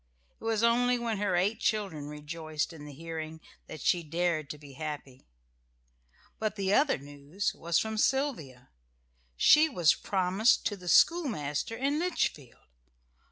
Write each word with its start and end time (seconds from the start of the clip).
It 0.39 0.43
was 0.43 0.63
only 0.63 0.97
when 0.97 1.19
her 1.19 1.35
eight 1.35 1.59
children 1.59 2.07
rejoiced 2.07 2.73
in 2.73 2.85
the 2.85 2.91
hearing 2.91 3.39
that 3.67 3.81
she 3.81 4.01
dared 4.01 4.49
to 4.49 4.57
be 4.57 4.73
happy. 4.73 5.27
But 6.39 6.55
the 6.55 6.73
other 6.73 6.97
news 6.97 7.53
was 7.53 7.77
from 7.77 7.99
Sylvia. 7.99 8.69
She 9.37 9.69
was 9.69 9.93
promised 9.93 10.65
to 10.65 10.75
the 10.75 10.87
schoolmaster 10.89 11.75
in 11.75 11.99
Litchfield. 11.99 12.65